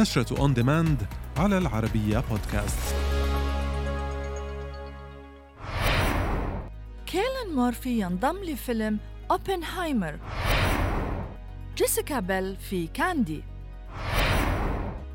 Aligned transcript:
نشرة 0.00 0.40
on 0.40 0.54
demand 0.54 1.06
على 1.36 1.58
العربية 1.58 2.24
بودكاست 2.30 2.94
كيليان 7.06 7.54
مورفي 7.54 8.00
ينضم 8.00 8.36
لفيلم 8.36 8.98
أوبنهايمر 9.30 10.18
جيسيكا 11.76 12.20
بيل 12.20 12.56
في 12.56 12.86
كاندي. 12.86 13.42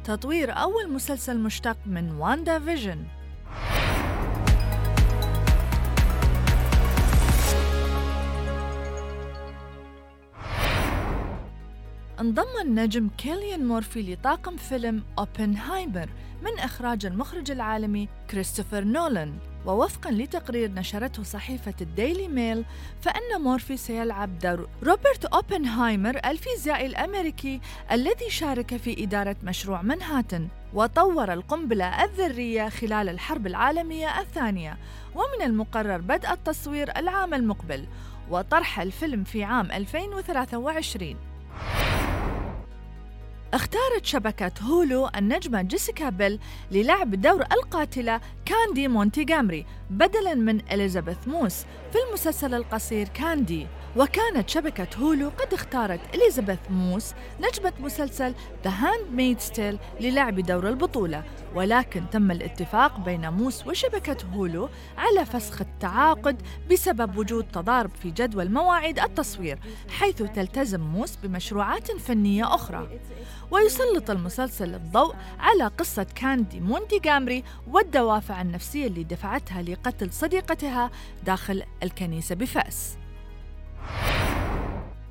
تطوير 0.03 0.51
أول 0.51 0.93
مسلسل 0.93 1.39
مشتق 1.39 1.77
من 1.85 2.11
واندا 2.11 2.59
فيجن. 2.59 3.05
انضم 12.19 12.61
النجم 12.61 13.09
كيليان 13.17 13.65
مورفي 13.65 14.13
لطاقم 14.13 14.57
فيلم 14.57 15.03
أوبنهايمر 15.19 16.09
من 16.43 16.59
إخراج 16.59 17.05
المخرج 17.05 17.51
العالمي 17.51 18.09
كريستوفر 18.29 18.83
نولان. 18.83 19.33
ووفقا 19.65 20.11
لتقرير 20.11 20.71
نشرته 20.71 21.23
صحيفة 21.23 21.73
الديلي 21.81 22.27
ميل 22.27 22.65
فإن 23.01 23.41
مورفي 23.41 23.77
سيلعب 23.77 24.39
دور 24.39 24.69
روبرت 24.83 25.25
أوبنهايمر 25.25 26.19
الفيزيائي 26.25 26.85
الأمريكي 26.85 27.61
الذي 27.91 28.29
شارك 28.29 28.77
في 28.77 29.03
إدارة 29.03 29.35
مشروع 29.43 29.81
منهاتن 29.81 30.47
وطور 30.73 31.33
القنبلة 31.33 32.03
الذرية 32.03 32.69
خلال 32.69 33.09
الحرب 33.09 33.47
العالمية 33.47 34.19
الثانية 34.19 34.77
ومن 35.15 35.45
المقرر 35.45 35.97
بدء 35.97 36.31
التصوير 36.31 36.97
العام 36.97 37.33
المقبل 37.33 37.85
وطرح 38.29 38.79
الفيلم 38.79 39.23
في 39.23 39.43
عام 39.43 39.71
2023 39.71 41.34
اختارت 43.55 44.05
شبكة 44.05 44.51
هولو 44.61 45.09
النجمة 45.15 45.61
جيسيكا 45.61 46.09
بيل 46.09 46.39
للعب 46.71 47.11
دور 47.21 47.41
القاتلة 47.41 48.21
كاندي 48.45 48.87
مونتيغامري 48.87 49.65
بدلاً 49.89 50.33
من 50.33 50.71
إليزابيث 50.71 51.27
موس 51.27 51.65
في 51.91 51.97
المسلسل 52.09 52.53
القصير 52.53 53.07
كاندي. 53.07 53.67
وكانت 53.95 54.49
شبكة 54.49 54.87
هولو 54.97 55.29
قد 55.29 55.53
اختارت 55.53 55.99
إليزابيث 56.15 56.59
موس 56.69 57.13
نجمة 57.39 57.73
مسلسل 57.79 58.33
The 58.65 58.69
Handmaid's 58.69 59.55
Tale 59.55 60.01
للعب 60.01 60.39
دور 60.39 60.69
البطولة. 60.69 61.23
ولكن 61.55 62.03
تم 62.11 62.31
الاتفاق 62.31 62.99
بين 62.99 63.29
موس 63.29 63.67
وشبكة 63.67 64.17
هولو 64.33 64.69
على 64.97 65.25
فسخ 65.25 65.61
التعاقد 65.61 66.41
بسبب 66.71 67.17
وجود 67.17 67.45
تضارب 67.53 67.91
في 68.01 68.11
جدول 68.11 68.51
مواعيد 68.51 68.99
التصوير 68.99 69.59
حيث 69.89 70.23
تلتزم 70.23 70.81
موس 70.81 71.15
بمشروعات 71.15 71.91
فنية 71.91 72.55
أخرى. 72.55 72.99
ويسلط 73.51 74.09
المسلسل 74.09 74.75
الضوء 74.75 75.15
على 75.39 75.67
قصة 75.67 76.07
كاندي 76.15 76.59
مونتيغامري 76.59 77.43
والدوافع 77.67 78.41
النفسية 78.41 78.87
اللي 78.87 79.03
دفعتها 79.03 79.61
لقتل 79.61 80.13
صديقتها 80.13 80.91
داخل 81.25 81.63
الكنيسة 81.83 82.35
بفأس. 82.35 82.97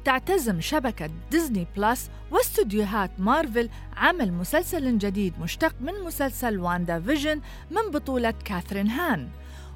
تعتزم 0.05 0.61
شبكة 0.61 1.11
ديزني 1.31 1.67
بلس 1.77 2.11
واستوديوهات 2.31 3.11
مارفل 3.19 3.69
عمل 3.97 4.33
مسلسل 4.33 4.99
جديد 4.99 5.41
مشتق 5.41 5.75
من 5.81 5.93
مسلسل 6.05 6.61
واندا 6.61 7.01
فيجن 7.01 7.41
من 7.71 7.91
بطولة 7.91 8.35
كاثرين 8.45 8.89
هان. 8.89 9.29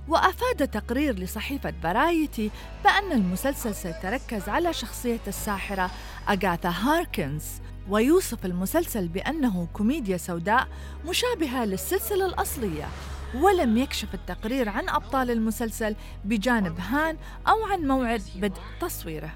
وأفاد 0.08 0.68
تقرير 0.68 1.18
لصحيفة 1.18 1.74
فارايتي 1.83 2.50
بأن 2.84 3.12
المسلسل 3.12 3.74
سيتركز 3.74 4.48
على 4.48 4.72
شخصية 4.72 5.20
الساحرة 5.26 5.90
أغاثا 6.28 6.68
هاركنس 6.69 7.44
ويوصف 7.88 8.46
المسلسل 8.46 9.08
بأنه 9.08 9.68
كوميديا 9.72 10.16
سوداء 10.16 10.68
مشابهة 11.06 11.64
للسلسلة 11.64 12.26
الأصلية 12.26 12.88
ولم 13.34 13.78
يكشف 13.78 14.14
التقرير 14.14 14.68
عن 14.68 14.88
أبطال 14.88 15.30
المسلسل 15.30 15.96
بجانب 16.24 16.80
هان 16.80 17.17
أو 17.48 17.64
عن 17.64 17.80
موعد 17.80 18.22
بدء 18.36 18.61
تصويره. 18.80 19.30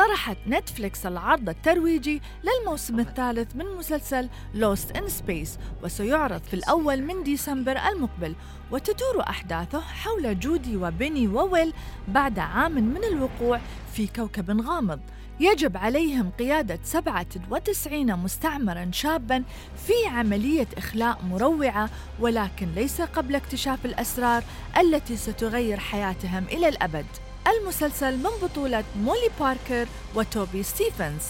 طرحت 0.00 0.36
نتفليكس 0.46 1.06
العرض 1.06 1.48
الترويجي 1.48 2.22
للموسم 2.44 3.00
الثالث 3.00 3.56
من 3.56 3.64
مسلسل 3.78 4.28
Lost 4.54 4.96
in 4.96 5.02
Space 5.02 5.58
وسيعرض 5.82 6.42
في 6.42 6.54
الأول 6.54 7.02
من 7.02 7.22
ديسمبر 7.22 7.76
المقبل. 7.78 8.34
وتدور 8.70 9.20
أحداثه 9.20 9.80
حول 9.80 10.38
جودي 10.38 10.76
وبيني 10.76 11.28
وويل 11.28 11.72
بعد 12.08 12.38
عام 12.38 12.72
من 12.72 13.04
الوقوع 13.04 13.60
في 13.92 14.06
كوكب 14.06 14.60
غامض. 14.60 15.00
يجب 15.40 15.76
عليهم 15.76 16.30
قيادة 16.38 16.78
97 16.84 18.16
مستعمرا 18.16 18.90
شابا 18.92 19.44
في 19.86 20.06
عملية 20.06 20.68
إخلاء 20.76 21.18
مروعة 21.30 21.90
ولكن 22.20 22.68
ليس 22.74 23.00
قبل 23.00 23.34
اكتشاف 23.34 23.86
الأسرار 23.86 24.42
التي 24.80 25.16
ستغير 25.16 25.78
حياتهم 25.78 26.44
إلى 26.44 26.68
الأبد. 26.68 27.06
المسلسل 27.48 28.16
من 28.16 28.30
بطولة 28.42 28.84
مولي 28.96 29.30
باركر 29.40 29.86
وتوبي 30.14 30.62
ستيفنز. 30.62 31.22